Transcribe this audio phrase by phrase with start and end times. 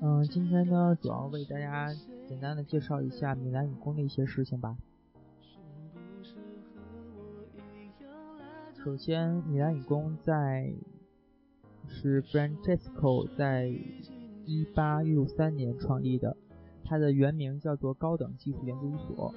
[0.00, 1.92] 嗯，今天呢，主要为大家
[2.26, 4.76] 简单的介绍一下米兰理工的一些事情吧。
[8.82, 10.72] 首先，米兰理工在
[11.88, 13.68] 是 Francesco 在
[14.44, 16.36] 一八六三年创立的，
[16.84, 19.34] 它的原名叫做高等技术研究所。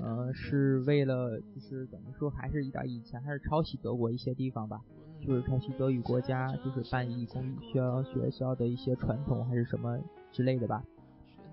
[0.00, 4.82] 呃，是为了就是怎么说还是一点以前还是抄袭德国一些地方吧。
[5.26, 9.98] 就是抄袭德语国家，就是办理公立学学校的一些传统还是什么
[10.30, 10.84] 之类的吧，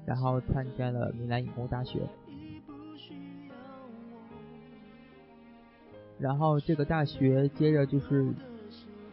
[0.06, 2.02] 然后参加了米兰理工大学。
[6.20, 8.32] 然后这个大学接着就是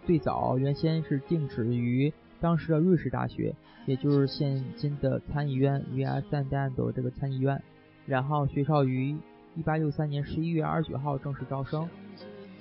[0.05, 3.55] 最早原先是定址于当时的瑞士大学，
[3.87, 7.63] 也就是现今的参议院 Via San Dando 这个参议院。
[8.07, 9.17] 然后学校于
[9.57, 11.89] 1863年11月29号正式招生。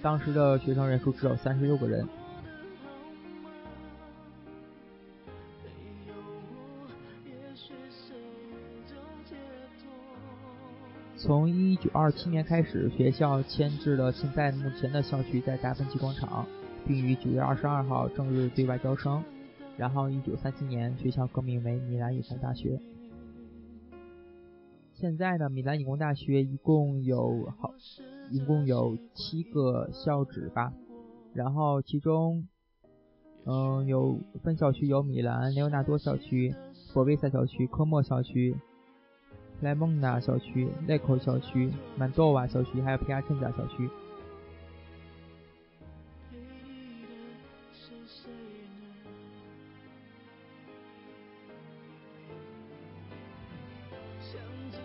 [0.08, 2.08] 当时的学生人数只有三十六个人。
[11.17, 16.47] 从一九二七年开始，学校迁至了现在目前的校区，在达芬奇广场，
[16.86, 19.21] 并于九月二十二号正式对外招生。
[19.75, 22.80] 然后，一九三七年，学校更名为米兰理工大学。
[24.94, 27.73] 现在呢米兰理工大学一共有好。
[28.30, 30.73] 一共有七个校址吧，
[31.33, 32.47] 然后其中，
[33.45, 36.53] 嗯，有分校区有米兰雷欧纳多校区、
[36.94, 38.55] 博维萨校区、科莫校区、
[39.61, 43.89] 莱蒙纳校区、内口校区、曼多瓦校区，还有皮亚衬加校区。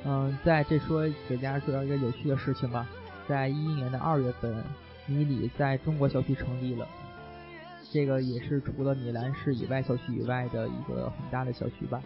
[0.05, 2.89] 嗯，在这说给大家说一个有趣的事情吧。
[3.29, 4.63] 在一一年的二月份，
[5.07, 6.87] 米里在中国校区成立了，
[7.91, 12.03] 这个也是除了米兰市以外校区以外的一个很大的校区吧。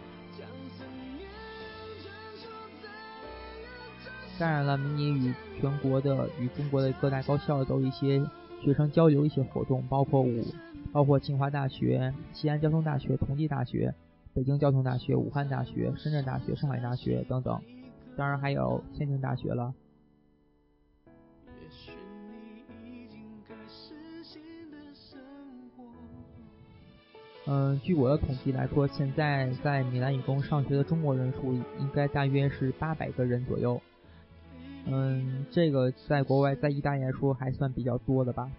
[4.39, 8.23] 当然了，米里与全国的与中国的各大高校都一些
[8.61, 10.45] 学生交流一些活动，包括五，
[10.93, 13.93] 包括清华大学、西安交通大学、同济大学、
[14.35, 17.59] 北京交通大学、武汉大学、深圳大学、上海大学等等，
[18.15, 19.73] 当然还有天津大学了。
[27.49, 33.81] 嗯，据我的统计来说，现在在米兰理工上学的中国人数应该大约是八百个人左右。
[34.85, 38.51] 嗯，这个在国外，在意大利来说还算比较多的吧。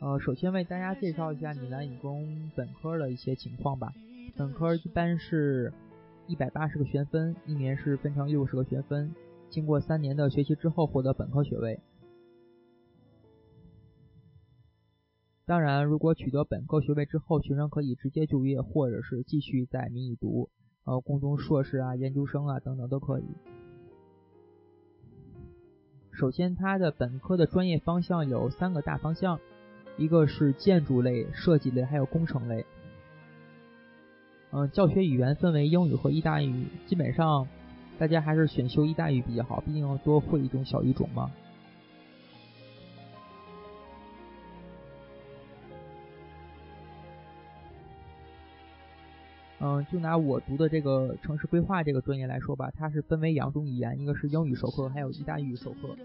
[0.00, 3.92] 呃，首先为大家介绍一下米兰理工本科的一些情况吧。
[4.36, 5.72] 本科一般是
[6.26, 9.14] 一百八十个学分，一年是分成六十个学分。
[9.54, 11.78] 经过三年的学习之后，获得本科学位。
[15.46, 20.50] 当然，如果取得本科学位之后，学生可以直接就业，或者是继续在民以读，
[20.82, 23.24] 呃，攻读硕士啊、研究生啊等等都可以。
[26.10, 29.38] 首先，它的本科的专业方向有三个大方向，
[29.96, 32.66] 一个是建筑类、设计类，还有工程类。
[34.50, 37.46] 嗯，教学语言分为英语和意大利语，基本上。
[37.98, 41.30] 大家还是选修意大利语比较好，毕竟要多会一种小语种嘛。
[49.60, 55.96] 嗯，就拿我读的这个城市规划这个专业来说吧，它是分为两种语言，一个是英语授课，还有意大利语授课。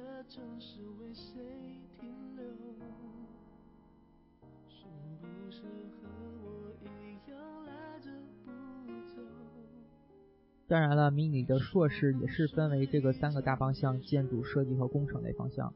[10.70, 15.74] 当然了，迷你的硕士也是分为这个三个大方向：建筑设计和工程类方向。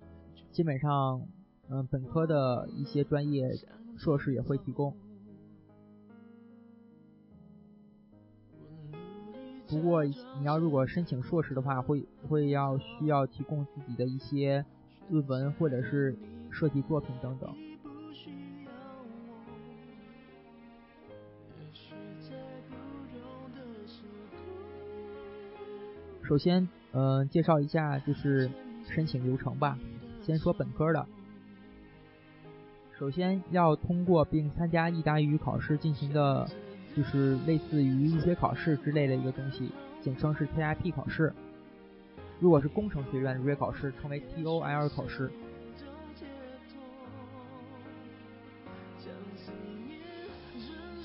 [0.52, 1.28] 基本上，
[1.68, 3.50] 嗯，本科的一些专业
[3.98, 4.96] 硕士也会提供。
[9.68, 14.64] 不过，你要如果申请硕士的话，会会要需要提供自己的一些
[15.10, 16.16] 论文或者是
[16.52, 17.50] 设计作品等等。
[26.34, 28.50] 首先，嗯，介绍一下就是
[28.90, 29.78] 申请流程吧。
[30.24, 31.06] 先说本科的，
[32.98, 36.50] 首先要通过并参加意大利语考试进行的，
[36.98, 39.72] 就是类似于入学考试之类的一个东西，
[40.02, 41.32] 简称是 TIP 考试。
[42.40, 45.30] 如果是工程学院入学考试，称为 TOL 考试。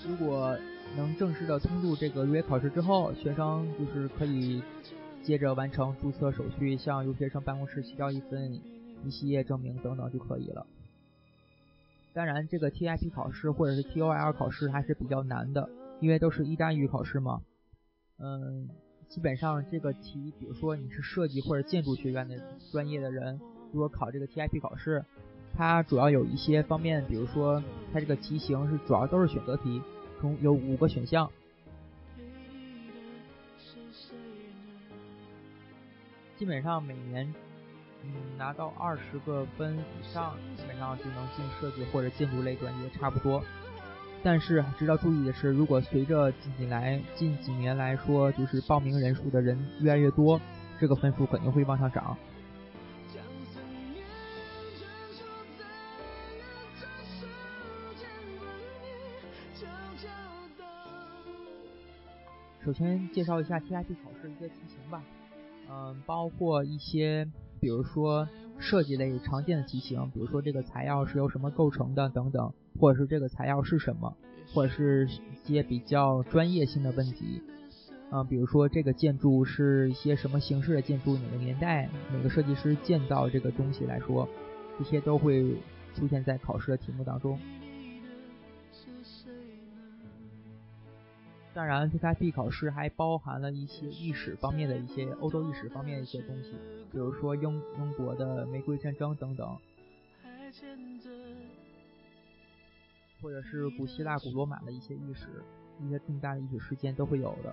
[0.08, 0.56] 如果
[0.96, 4.62] 能正式的通入这个入学考试之后，学生就是可以。
[5.28, 8.62] 接着完成注册手续，向留学生办公室提交一份
[9.04, 10.66] 一系列证明等等就可以了。
[12.14, 15.69] 当然，这个 TIP 考试或者是 TOL 考试还是比较难的，
[16.00, 17.42] 因为都是意大利语考试嘛。
[18.19, 18.70] 嗯，
[19.10, 22.34] 基本上这个题，比如说你是设计或者建筑学院的
[22.72, 23.38] 专业的人，
[23.70, 25.04] 如果考这个 TIP 考试，
[25.54, 29.82] 它主要有一些方面，比如说它这个题型是主要都是选择题，
[30.22, 31.30] 从有五个选项，
[36.38, 37.35] 基本上每年。
[38.05, 43.43] 嗯，拿到二十个分以上，基本上就能进设计或者建筑类专业，差不多。
[44.23, 50.40] 但是值得注意的是，如果随着近几来近几年来说，就是报名人数的人越来越多，
[50.79, 52.17] 这个分数肯定会往上涨。
[62.64, 65.02] 首先介绍一下 TIP 考试一些题型吧，
[65.70, 67.29] 嗯，包括一些。
[67.61, 68.29] 比如说
[68.61, 74.17] 设计类常见的题型，比如说这个材料是由什么构成的等等，或者是这个材料是什么，
[74.55, 77.43] 或者是一些比较专业性的问题，
[78.12, 84.29] 嗯，比如说这个建筑是一些什么形式的建筑，哪个年代，哪个设计师建造这个东西来说，
[84.79, 85.56] 这些都会
[85.97, 87.37] 出现在考试的题目当中。
[91.58, 96.52] 当然，TIP 考试还包含了一些历史方面的一些欧洲历史方面的一些东西，
[96.93, 99.58] 比如说英英国的玫瑰战争等等，
[103.20, 105.43] 或者是古希腊、古罗马的一些历史，
[105.81, 107.52] 一些重大的历史事件都会有的。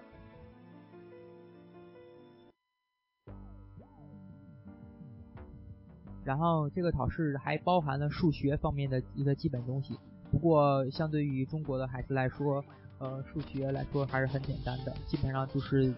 [6.23, 9.97] 然后这个考试还包含了数学方面的一个基本东西，
[10.29, 12.63] 不过相对于中国的孩子来说。
[12.99, 15.93] 呃，数学来说还是很简单的，基本上就是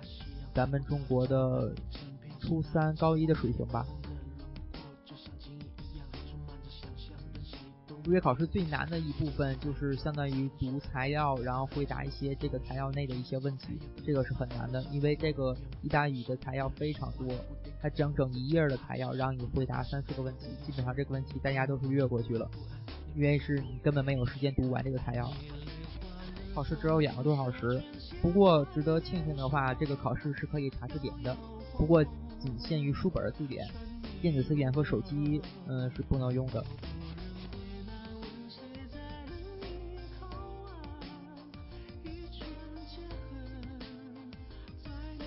[0.54, 1.74] 咱们中国的
[2.40, 3.86] 初三、高一的水平吧。
[8.04, 17.28] 入学考试最难的一部分就是相当于读材料，然后回答一些这个材料内的一些问题，这个是很难的，因为这个意大利语的材料非常多，
[17.82, 22.50] 它整整一页的材料让你回答三四个问题，基本上这个问题大家都是越过去了，
[23.14, 25.30] 因为是你根本没有时间读完这个材料。
[26.58, 27.80] 考试只有两个多小时，
[28.20, 31.38] 不过值得庆幸的话，这个考试是可以查字典的，
[31.78, 32.04] 不过
[32.40, 33.64] 仅限于书本字典，
[34.24, 36.66] 电子词典和手机，嗯，是不能用的。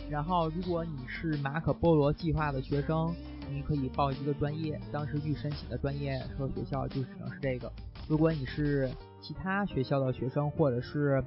[0.08, 3.14] 然后，如果你是马可波罗计划的学生，
[3.48, 7.72] 你可以报一个专业，当时预申请的专业和学校就只能是这个。
[8.08, 8.90] 如果你是
[9.20, 11.22] 其他学校的学生，或者是，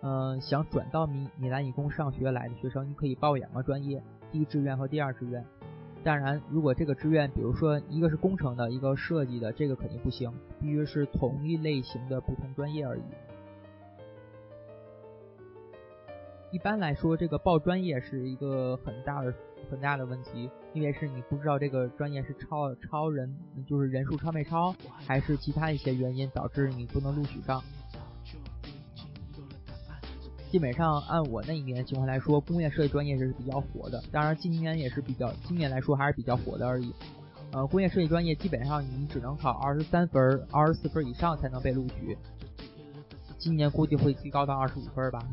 [0.00, 4.02] 嗯，想转到米米兰理工上学来的学生，你可以报两个专业，
[4.32, 5.44] 第一志愿和第二志愿。
[6.02, 13.02] 当然，如果这个志愿，比如说一个是工程的，一个设计的，这个肯定不行，必须是同一类型的不同专业而已。
[16.54, 19.34] 一般来说，这个报专业是一个很大的。
[19.70, 23.34] 很大的问题，因为是你不知道这个专业是超超人，
[23.66, 27.62] 就是人数超没超，还是其他一些原因导致你不能录取上。
[30.50, 36.94] 基本上按我那一年的情况来说，工业设计专业是比较火的，当然今年也是比较，今年来说还是比较火的而已。
[37.52, 42.18] 呃，工业设计专业基本上你只能考二十三分、二十四分以上才能被录取，
[43.38, 45.26] 今年估计会提高到二十五分吧。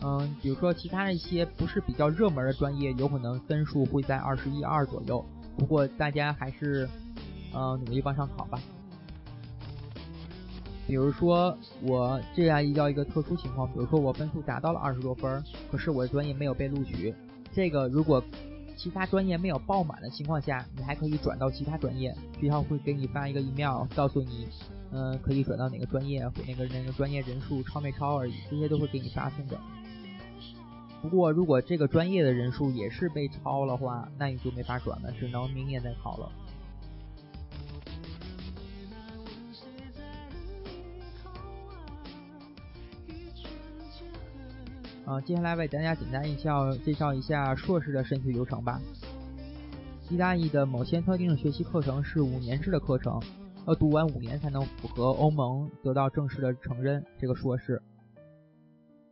[0.00, 5.24] 嗯，比如说其他一些不是比较热门的专业，有可能分数会在二十一二左右。
[5.56, 6.88] 不过大家还是，
[7.52, 8.60] 嗯，努力往上考吧。
[10.86, 17.14] 比如说我这样遇到一个特殊情况，比如说我分数达到了二十多分，可是我的专业没有被录取。
[17.52, 18.22] 这个如果
[18.76, 24.46] 其他专业没有报满的情况下，你还可以转到其他专业，学校会给你发一个 email，告诉你，
[24.92, 29.58] 嗯，可以转到哪个专业，或那个那个专业人数超没超而已，这些都会给你发送的。
[31.00, 36.32] 不过，如果这个专业的人数也是被超了话，那你就没法转了，只能明年再考了。
[45.06, 48.80] 啊，接下来为大家简单一下介绍一下硕士的申请流程吧。
[50.10, 53.22] 意大利的某些特定的学习课程是五年制的课程，
[53.66, 57.80] 要读完五年才能符合欧盟得到正式的承认这个硕士。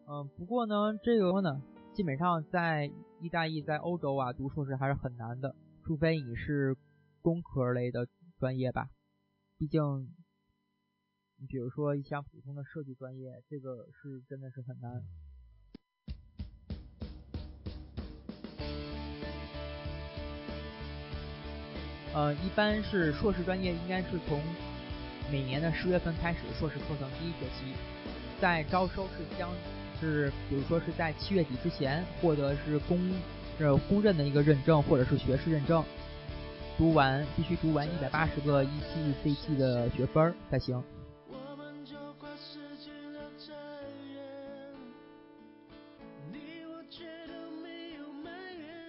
[0.09, 1.63] 嗯，不过呢，这个呢。
[1.97, 6.77] 基本上在意大利在欧洲啊读硕士还是很难的除非你是
[7.23, 8.07] 工科类的
[8.39, 8.91] 专业吧。
[9.57, 9.81] 毕竟
[11.39, 15.03] 你比如说一项普通的设计专业这个是真的是很难。
[22.13, 24.43] 呃一般是硕士专业应该是从
[25.33, 27.75] 每年的十月份开始硕士课程第一学期
[28.39, 29.51] 在招收是将
[30.01, 32.99] 是比如说是在七月底之前获得是公
[33.59, 35.83] 是公认的一个认证或者是学士认证，
[36.77, 40.83] 读完必须读完一百八十个 ECCT 的学分才行。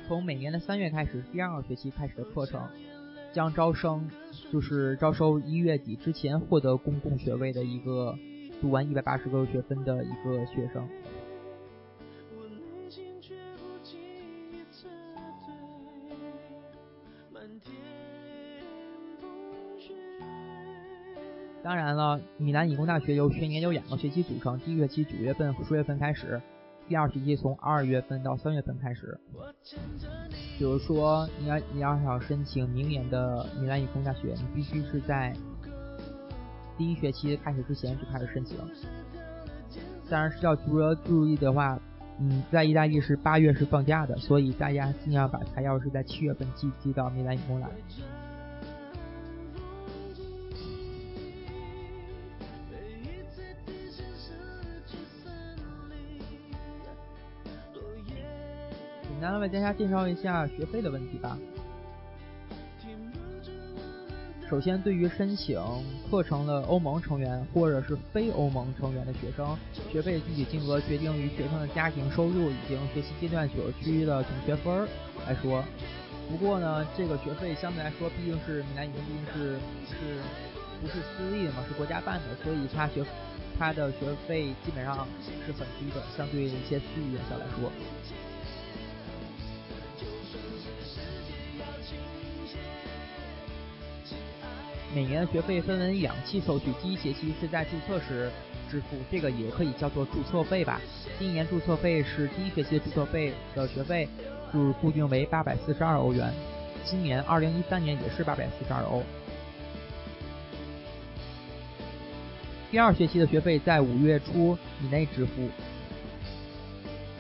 [0.08, 2.66] 从每年的三月开始，第二个学期开始的课程，
[3.34, 4.10] 将招生，
[4.52, 8.18] 就是招收一月底之前获得公共学位的一个
[8.62, 10.88] 读完一百八十个学分的一个学生。
[21.64, 26.42] 当然了，米兰理工大学由全年有两个学期组成，第一学期九月份和十月份开始。
[26.88, 29.20] 第二学期从二月份到三月份开始，
[30.58, 35.36] 比如说你要你要想申请明年的米兰理工大学，你必须是在
[36.78, 38.58] 第一学期开始之前就开始申请。
[40.10, 41.80] 当然是要注意注意的话，
[42.20, 47.68] 嗯，在意大利是八月是放假的，所以大家尽量把材料是在七月份寄寄到米兰理工来。
[59.10, 61.38] 简单的为大家介绍一下学费的问题吧。
[64.50, 65.60] 首先，对于申请
[66.10, 69.58] 课程的欧盟成员或者是非欧盟成员的学生，
[69.92, 74.88] 学费具体金额决定于学生的家庭收入以及学习阶段所需的总学分
[75.28, 75.62] 来说。
[76.30, 79.96] 不过呢，这个学费相对来说毕竟是米兰理工毕竟是是
[80.82, 83.04] 不是私立的嘛，是国家办的，所以它学
[83.60, 85.06] 它的学费基本上
[85.46, 87.70] 是很低的，相对一些私立院校来说。
[94.98, 98.32] 每年的学费分为两期收取，第一学期是在注册时
[98.68, 100.82] 支付，这个也可以叫做注册费吧。
[101.20, 104.10] 第一年注册费是第一学期的注册费的学费，
[104.52, 106.34] 是固定为八百四十二欧元。
[106.84, 109.04] 今年二零一三年也是八百四十二欧。
[112.72, 115.48] 第二学期的学费在五月初以内支付，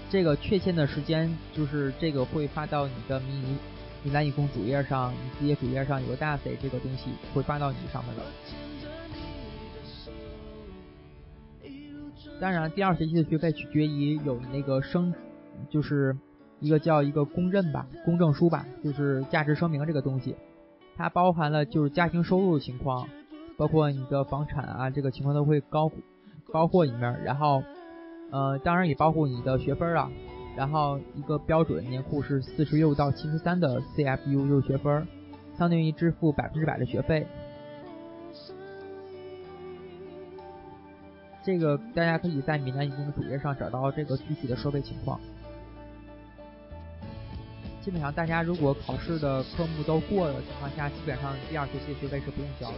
[0.10, 3.58] 这个确切的时间就是这个会发到你的迷你。
[4.08, 8.22] 米兰理工主页上，你自己主页上有个大 C 这个东西会发到你上面的。
[12.40, 15.14] 当然，第二学期的学费取决于有那个升，
[15.70, 16.16] 就是
[16.62, 20.38] 一个叫一个公认吧，公证书吧，就是价值声明这个东西，
[20.96, 23.10] 它包含了就是家庭收入情况，
[23.58, 25.92] 包括你的房产啊这个情况都会高
[26.54, 27.62] 包括里面，然后
[28.32, 30.10] 呃，当然也包括你的学分啊。
[30.58, 35.08] 然后一个标准年库是四十六到七十三的 CFU 就是学分，
[35.56, 37.28] 相当于支付百分之百的学费。
[41.44, 45.20] 这个大家可以在米兰理工的主页上找到这个具体的收费情况。
[47.80, 52.78] 基本上大家如果考试的科目都过的情况下，基本上第二学期的学费是不用交的。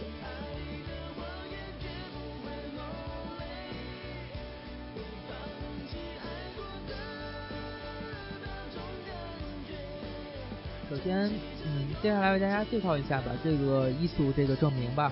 [10.90, 11.30] 首先，
[11.64, 15.12] 嗯，接下来为大家介绍一下吧，这个艺术这个证明吧。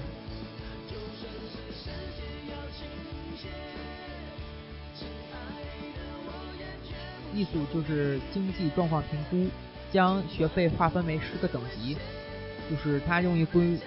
[7.31, 9.47] 艺术就是经济状况评估，
[9.91, 11.95] 将学费划分为十个等级，
[12.67, 13.77] 就是它用于归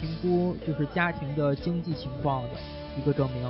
[0.00, 2.50] 评估就是家庭的经济情况的
[2.98, 3.48] 一个证明。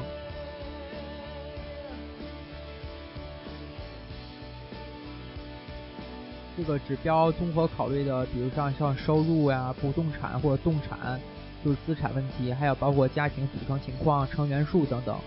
[6.61, 11.19] 这个指标综合考虑的，比如像像收入呀、不动产或者动产，
[11.64, 15.19] 就是资产问题，还有包括家庭组成情况、成员数等等。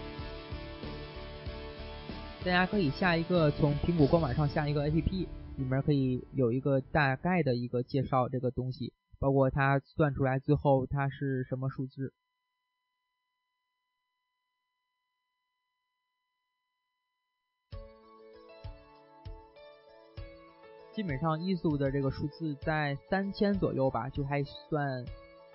[2.45, 5.09] 大家可以下一个从苹果官网上下一个 APP，
[5.57, 12.13] 里面可以有一个大概的一个介绍这个东西，包括它算出来最后它是什么数字。
[20.93, 25.03] 基本上艺术的这个数字在三千左右吧，就还算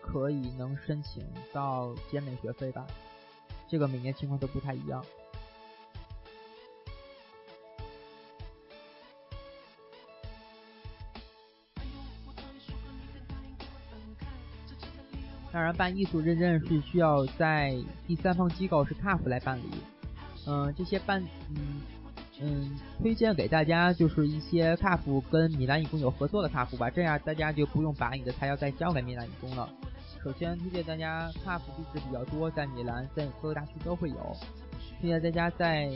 [0.00, 2.84] 可以能申请到减免学费吧。
[3.68, 5.04] 这个每年情况都不太一样。
[15.52, 17.74] 当然，办艺术认证是需要在
[18.08, 19.70] 第三方机构是 CAF 来办理。
[20.48, 21.80] 嗯，这些办嗯。
[22.40, 29.68] 嗯，推荐给大家就是一些卡夫跟米兰义工有合作的卡夫吧，这样大家就不用把你的材料再交给米兰义工了。
[30.22, 34.36] 首先推荐大家卡夫地址比较多，在米兰，在各个大区都会有。
[35.00, 35.90] 推荐大家在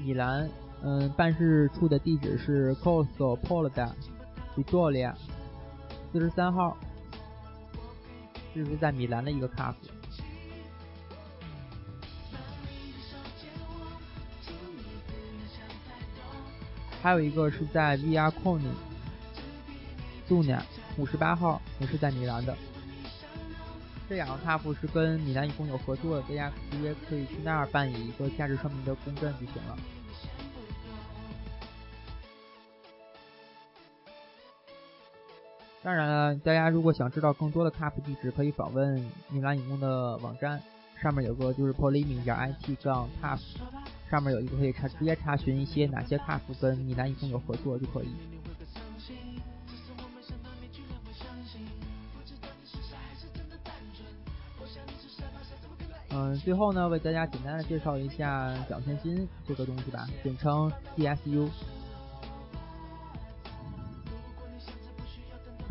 [0.00, 0.48] 米兰，
[0.82, 3.92] 嗯，办事处的地址是 Corso Polda
[4.56, 5.14] Vittoria
[6.12, 6.76] 四十三号，
[8.52, 9.72] 这是在米兰的一个卡
[17.02, 18.70] 还有一个是在 Via Coni。
[20.28, 20.62] 度呢，
[20.96, 22.56] 五十八号也是在米兰的。
[24.08, 29.76] 这两个卡夫是跟米兰一共有合作的，大家直接可以去那儿办理一个价值声明的公证就行了。
[35.82, 40.62] 当然了，大家如果想知道更多的 cup 地址，可以访问米兰一共的网站，
[41.00, 43.40] 上面有个就是 polimi 点 it 杠 caf，
[44.12, 48.08] 上面有一个可以查直接查询一些哪些卡夫跟米兰一共有合作就可以。
[56.10, 61.48] 嗯，最后呢，为大家简单的介绍一下奖学金这个东西吧，简称 DSU。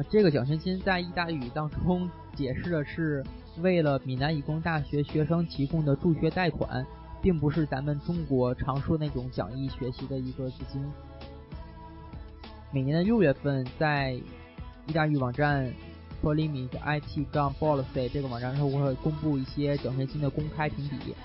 [0.09, 3.23] 这个奖学金在意大利语当中解释的是
[3.59, 6.83] 为了米兰理工大学学生提供的助学贷款，
[7.21, 10.83] 并不是咱们中国常说那种讲义学习的一个资金。
[12.71, 14.13] 每年的六月份，在
[14.87, 15.73] 意大利网站。
[16.23, 21.15] Polimi IT 杠 Policy 这个网站上会公布一些奖学金的公开评比，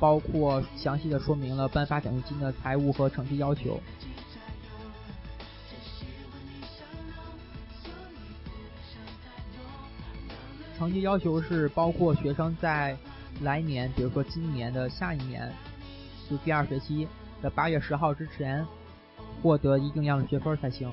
[0.00, 3.78] 包括详细的说明了颁发奖学金的财务和成绩要求。
[10.78, 12.96] 成绩要求是包括学生在
[13.42, 15.52] 来年，比如说今年的下一年，
[16.28, 17.06] 就第二学期
[17.40, 18.66] 的八月十号之前，
[19.42, 20.92] 获得一定量的学分才行。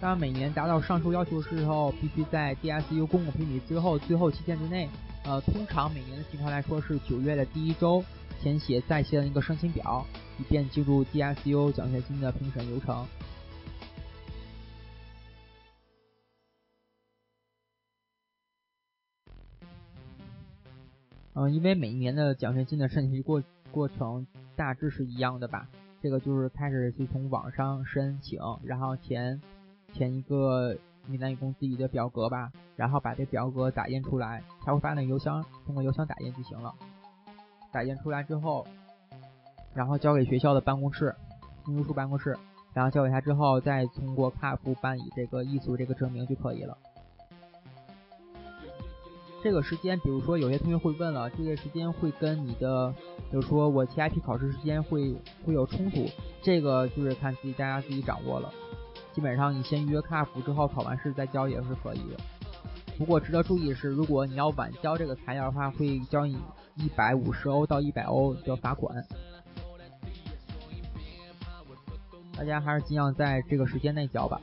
[0.00, 4.88] 当然每年达到上述要求的时候，必须在 DSU 公共评比之后最后期限之内，
[5.24, 8.04] 呃，通常每年的情况来说是九月的第一周，
[8.42, 10.04] 填写在线的一个申请表，
[10.38, 13.06] 以便进入 DSU 奖学金的评审流程。
[21.34, 25.68] 嗯，因为每一年的奖学金的申请过过程大致是一样的吧，
[26.00, 29.40] 这个就是开始就从网上申请，然后填。
[29.92, 36.74] 填一个米兰理工自己的表格吧，然后把这表格打印出来，他会发那个邮箱，通过邮箱打印就行了。
[37.70, 38.66] 打印出来之后，
[39.72, 41.14] 然后交给学校的办公室，
[41.64, 42.36] 秘书处办公室，
[42.72, 46.76] 然后交给他之后，再通过卡夫办理这个艺术这个证明就可以了。
[49.44, 52.90] 这个时间，比如说有些同学会问了，这个时间会跟你的，
[53.30, 56.08] 比如说我 TIP 考试时间会会有冲突，
[56.40, 58.50] 这个就是看自己大家自己掌握了。
[59.12, 62.16] 基本上你先预约卡服之后考完试再交也是可以的。
[62.96, 66.38] 不过值得注意的是，如果你要晚交这个材料的话，会交你
[66.76, 69.04] 一百五十欧到一百欧的罚款。
[72.34, 74.40] 大家还是尽量在这个时间内交吧。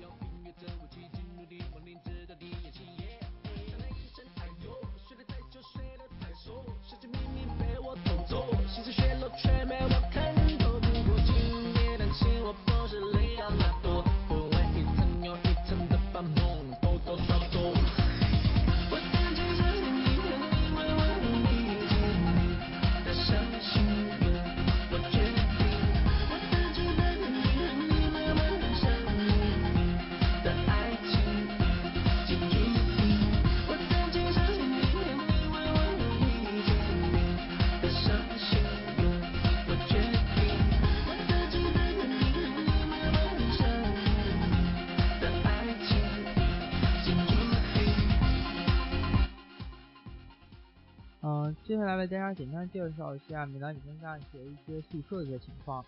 [51.72, 55.82] 接下来为大家简单介绍一下米兰理工大学一些宿舍的一些情况。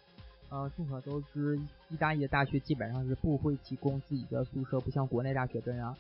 [0.48, 5.94] 呃，众所周知，意大利的大学基本上是不会提供自己的宿舍，不像国内大学这样，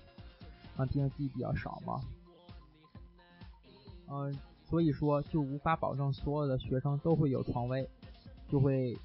[0.78, 2.00] 啊，毕竟地比较少嘛。
[4.08, 7.86] 嗯，所以说就无法保证所有的学生都会有床位，
[8.48, 8.98] 就会，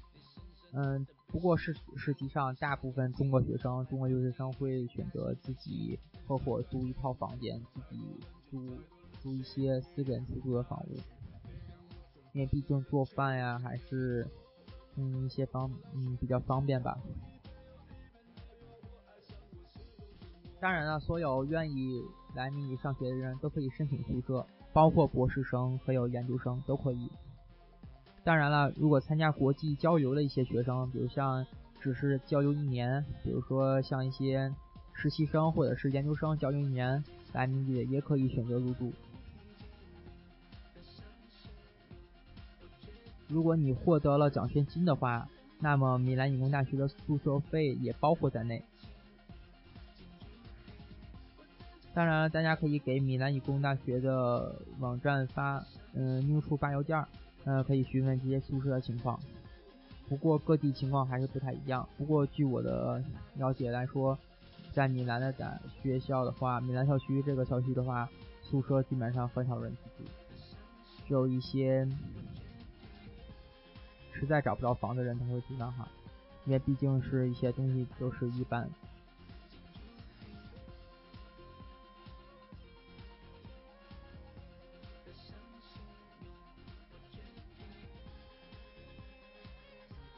[0.71, 7.99] 嗯，不过是实际上大部分中国学生、中国留学生会选择自己合伙租一套房间，自己
[8.49, 8.65] 租。
[9.21, 10.95] 租一些私人出租的房屋，
[12.33, 14.27] 因为毕竟做饭呀，还是
[14.95, 16.97] 嗯一些方嗯比较方便吧。
[20.59, 22.03] 当然了，所有愿意
[22.35, 27.09] 来米里上学的人都可以申请宿舍，包括博士生还有研究生都可以。
[28.25, 31.45] 当然了，如果参加国际交流的一些学生，比如像
[31.79, 34.53] 只是交流一年，比如说像一些
[34.93, 37.01] 实习生或者是研究生交流一年
[37.31, 38.91] 来米里也可以选择入住。
[43.29, 45.27] 如果你获得了奖学金的话，
[45.59, 48.61] 那么米兰理工大学的宿舍费也包括在内。
[51.93, 55.63] 当然，大家可以给米兰理工大学的网站发，
[55.93, 57.03] 嗯，news 发邮件，
[57.45, 59.19] 嗯，可以询问这些宿舍的情况。
[60.07, 61.87] 不过各地情况还是不太一样。
[61.97, 63.03] 不过据我的
[63.35, 64.17] 了解来说，
[64.71, 68.09] 在米兰的在学校的话，米兰校区这个校区的话，
[68.41, 70.09] 宿舍基本上很少人去住，
[71.07, 71.87] 只有一些
[74.19, 75.87] 实在找不着房的人才会住那哈，
[76.45, 78.69] 因为毕竟是一些东西都是一般。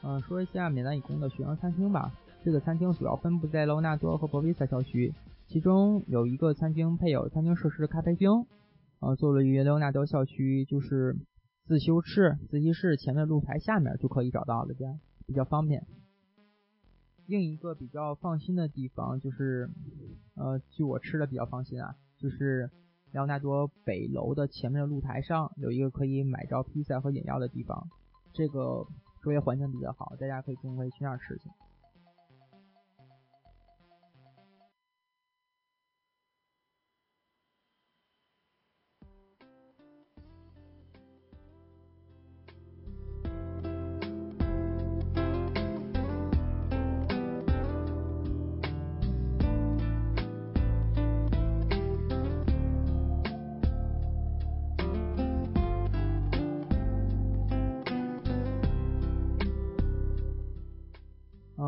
[0.04, 2.12] 嗯，说一下米兰理工的学生餐厅吧。
[2.44, 5.14] 这个餐厅主要分布在罗纳多和博维萨校区，
[5.46, 8.48] 其中有一个餐厅配有餐厅设施的咖啡厅。
[9.00, 11.16] 呃，坐落于罗纳多校区，就是
[11.66, 15.86] 自修室、自习室前面露台下面就可以找到了，这样比较方便。
[17.26, 19.70] 另一个比较放心的地方就是，
[20.36, 22.70] 呃，据我吃的比较放心啊，就是
[23.12, 27.88] 辽纳多北楼的前面的露台上有一个可以买着披萨和饮料的地方，
[28.34, 28.88] 这个。
[29.24, 31.48] 周围环境比较好，大家可以中午可以去那儿吃去。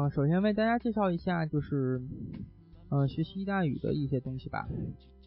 [0.09, 2.01] 首先为大家介绍一下，就是，
[2.89, 4.67] 嗯，学习意大利语的一些东西吧。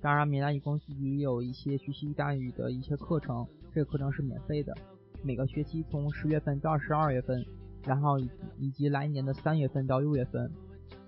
[0.01, 4.75] 当然，米兰理工自己也有一些学习意大利语的一些课程，这个课程是免费的，
[5.23, 7.45] 每个学期从十月份到十二月份，
[7.85, 8.19] 然后
[8.59, 10.51] 以及来年的三月份到六月份，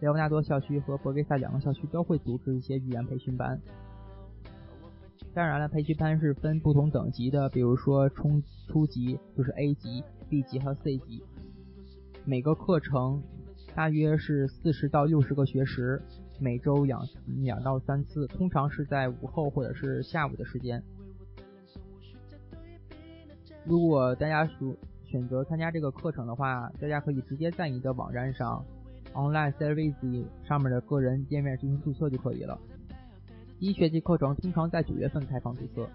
[0.01, 3.61] 莱昂纳多校区和博格萨两个校区都会组织一些语言培训班。
[5.35, 11.23] 当然了，培训班是分不同等级的，比如说初初级就是 A 级、B 级和 C 级，
[12.25, 13.23] 每个课程。
[13.79, 16.03] 大约是四十到六十个学时，
[16.41, 17.01] 每周两
[17.45, 20.83] 两到三次，通常是在午后或者是下午的时间。
[23.65, 28.65] 如果大家选选择参加这个课程的话，大家可以直接在你的网站上
[29.15, 32.59] online service 上面的个人页面进行注册就可以了。
[33.61, 35.89] 第一学期课程通常在九月份开放注册，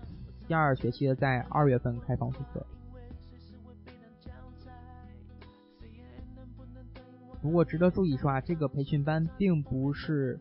[0.47, 2.65] 第二学期的在二月份开放注册。
[7.43, 10.39] 不过值得注意说啊，这个培训班并不是，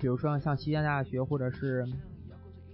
[0.00, 1.86] 比如说像西安大学或者是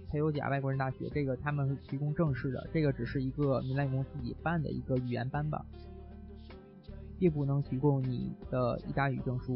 [0.09, 5.63] 佩尤贾外国人大学，这个他们提供正式的，这个只是一个米兰公自己办的一个语言班吧，
[7.19, 9.55] 并不能提供你的意大语证书。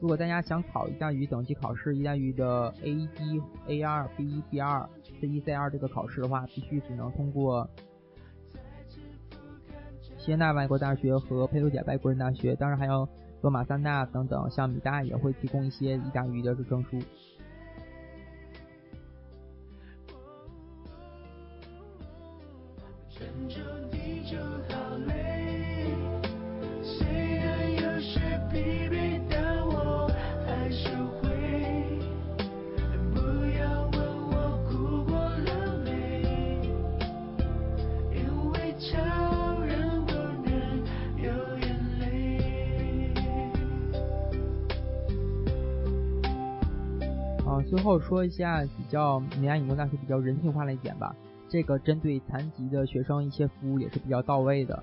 [0.00, 4.88] 如果大家想考意大语等级考试，意大利语的 A1、A2、B1、B2、C1、
[5.20, 7.70] C2 这个考试的话，必须只能通过。
[10.20, 13.08] 西纳外国大学和佩鲁贾外国人大学，当然还有
[13.40, 17.00] 罗马三大等等，像米大也会提供一些意大利语的证书。
[47.90, 51.12] 后说一下比较米兰理工大学比较人性化的一点吧，
[51.48, 54.80] 这个针对残疾的学生一些服务也是比较到位的。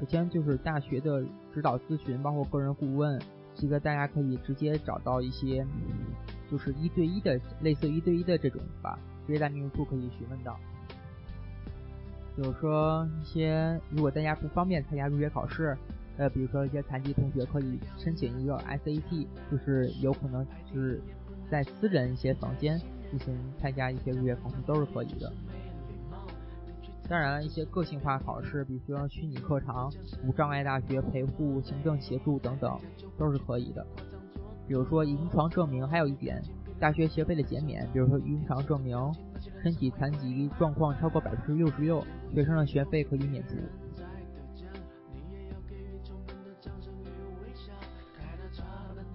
[0.00, 3.20] 首先就是大学的指导咨询，包括个人顾问，
[3.54, 5.66] 这个大家可以直接找到一些，
[6.50, 10.58] 就是一对一的，类似一对一的这种吧，直接在秘书处可以询问到。
[12.36, 15.76] 比如说一些，如果大家不方便参加入学考试，
[16.16, 20.42] 呃，比如说一些残疾同学可以申请一个 SAT，就是有可能
[20.72, 21.02] 是。
[21.50, 22.78] 在私人一些房间
[23.10, 25.32] 进行参加一些入学考试都是可以的。
[27.08, 29.92] 当然，一些个性化考试，比如说虚拟课堂、
[30.24, 32.76] 无障碍大学陪护、行政协助等等，
[33.16, 33.86] 都是可以的。
[34.66, 36.42] 比如说临床证明，还有一点
[36.80, 38.98] 大学学费的减免，比如说临床证明
[39.62, 42.04] 身体残疾状况超过百分之六十六，
[42.34, 43.54] 学生的学费可以免除。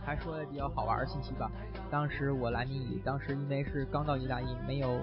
[0.04, 1.52] 还说的比较好玩的信息吧。
[1.92, 4.98] 当时我来米语，当时因为是刚到意大利，没有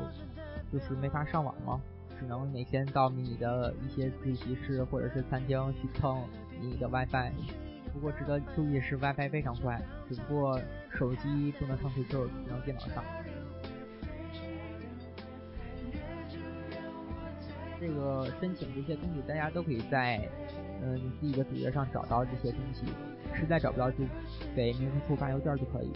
[0.72, 1.78] 就是没法上网嘛，
[2.18, 6.18] 只能每天到米语的一些自习室或者是餐厅去蹭
[6.58, 7.30] 米语的 WiFi。
[7.92, 10.58] 不过值得注意是，WiFi 非常快，只不过
[10.90, 13.04] 手机不能上 QQ，只能电脑上。
[17.78, 20.26] 这个申请这些东西，大家都可以在
[20.82, 22.86] 嗯你自己的主页上找到这些东西。
[23.34, 23.98] 实在找不到就
[24.56, 25.92] 给民政处发邮件就可以。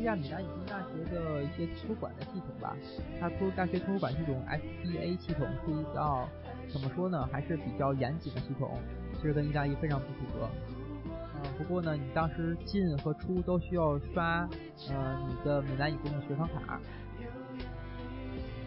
[0.00, 2.74] 我们说一下米兰理工大学的一些图书馆的系统吧。
[3.20, 6.26] 它图大学图书馆系统 SBA 系统是一道
[6.72, 8.78] 怎么说呢，还是比较严谨的系统，
[9.16, 10.48] 其实跟意大利非常不符合。
[11.58, 14.48] 不过呢，你当时进和出都需要刷，
[14.88, 16.80] 呃，你的米兰理工的学生卡。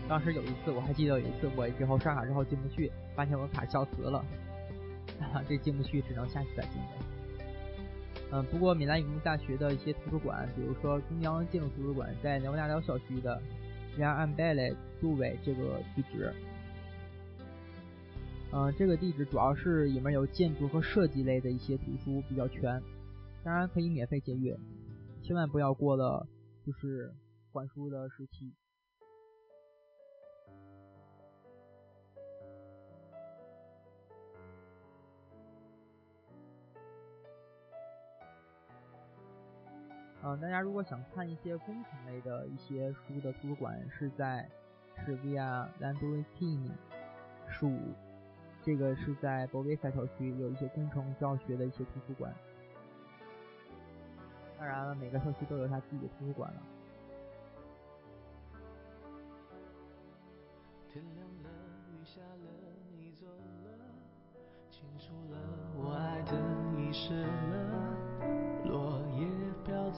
[0.08, 4.24] 当时有一次，我还记得有一次，我之后刷卡之后进不去，发现我卡消磁了，
[5.50, 6.80] 这进不去，只能下次再进。
[8.36, 13.40] 嗯，不过米兰理工大学的一些图书馆，比如说中央建筑图书馆，在牛大寮校区的
[13.96, 16.34] Via Ambele 杜伟这个地址。
[18.52, 22.82] 嗯，这个地址主要是里面有建筑和设计类的一些图书比较全，
[23.44, 24.58] 当然可以免费借阅，
[25.22, 26.26] 千万不要过了
[26.66, 27.14] 就是
[27.52, 28.52] 还书的时期。
[40.26, 44.50] 嗯，大家如果想看一些工程类的一些书的图书馆，是在
[45.06, 46.72] 是 Via Landolini
[47.50, 47.94] 十五。
[48.62, 52.34] 这个是在博威赛校区有一些工程教学的一些图书馆，
[54.58, 56.62] 当然了，每个校区都有他自己的图书馆了。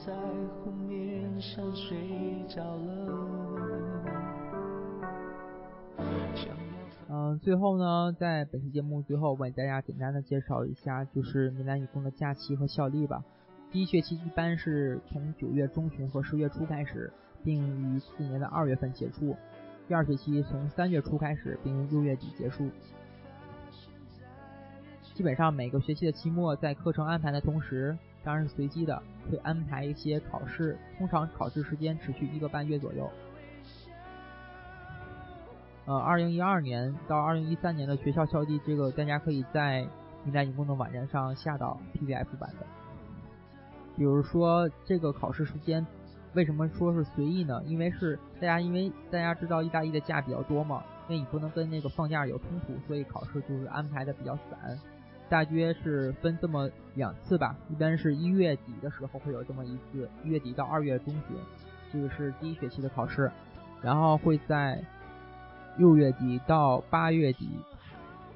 [0.06, 0.12] 在
[0.62, 1.98] 湖面上睡
[2.48, 3.16] 着了。
[7.08, 13.24] 嗯最后呢，在本期节目最后，为大家简单的介绍一下，就是闽南理工的假期和校历吧。
[13.72, 19.34] 第一学期一般是从九月中旬和十月初开始，并于次年的二月份结束。
[19.88, 22.70] 第二学期从三月初开始，并于六月底结束。
[25.14, 33.08] 基本上每个学期的期末，在课程安排的同时，当然是随机的，会安排一些考试，通常考试时间持续一个半月左右。
[35.84, 39.86] 呃，二零一二年到二零一三年的学校校地，这个大家可以在
[40.24, 42.66] 米兰理工的网站上下到 PDF 版的。
[43.96, 45.86] 比如说这个考试时间，
[46.34, 47.62] 为什么说是随意呢？
[47.64, 54.76] 因为是大家因为大家知道意大利的假比较多嘛，因为你不能跟那个放假有冲突，所以考试就是安排的比较散，
[55.28, 57.56] 大约是分这么两次吧。
[57.68, 61.36] 一般是一月底的时候会有这么一次，一月底到二月中旬，
[61.92, 63.30] 这个是第一学期的考试，
[63.82, 64.82] 然后会在。
[65.78, 67.50] 六月底到八月底，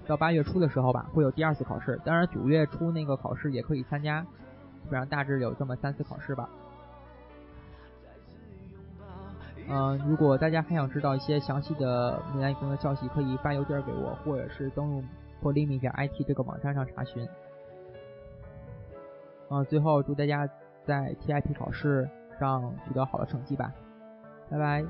[0.06, 1.98] 到八月初的时候吧，会有第二次考试。
[2.04, 6.50] 当然，九月初那个考试也可以参加，基本上大致有这么三次考试吧。
[9.70, 15.02] 嗯，如果大家还想知道一些详细的米兰理工的消息，可以发邮件给我，或者是登录
[15.42, 17.28] 或另一家 IT 这个网站上查询。
[19.48, 20.48] 啊，最后祝大家
[20.84, 23.72] 在 TIP 考试上取得好的成绩吧，
[24.48, 24.84] 拜拜。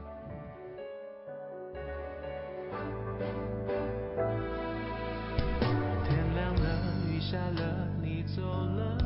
[6.05, 6.63] 天亮了，
[7.09, 8.99] 雨下了，你走了，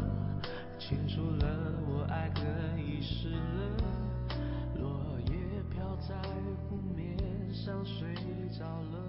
[0.79, 1.47] 清楚了，
[1.87, 2.41] 我爱的
[2.81, 3.39] 遗失了，
[4.81, 6.15] 落叶飘在
[6.69, 7.17] 湖面
[7.55, 8.13] 上，睡
[8.59, 9.04] 着了。